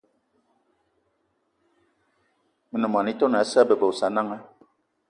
Me 2.69 2.77
ne 2.79 2.87
mô-etone 2.91 3.37
ya 3.39 3.45
Sa'a 3.51 3.67
bebe 3.69 3.85
y 3.87 3.89
Osananga 3.91 4.37